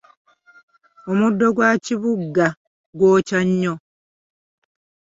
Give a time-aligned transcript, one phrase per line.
[1.11, 2.47] Omuddo gwa kibugga
[2.97, 3.73] gwokya nnyo.